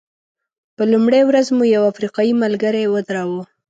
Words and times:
په 0.75 0.83
لومړۍ 0.91 1.21
ورځ 1.25 1.47
مو 1.55 1.63
یو 1.75 1.81
افریقایي 1.91 2.33
ملګری 2.43 2.83
ودراوه. 2.93 3.41